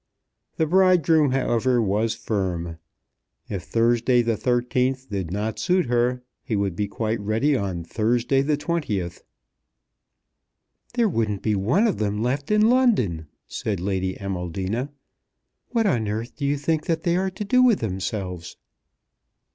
[0.57, 2.79] The bridegroom, however, was firm.
[3.49, 8.41] If Thursday, the 13th, did not suit her, he would be quite ready on Thursday,
[8.41, 9.21] the 20th.
[10.95, 14.89] "There wouldn't be one of them left in London," said Lady Amaldina.
[15.69, 18.57] "What on earth do you think that they are to do with themselves?"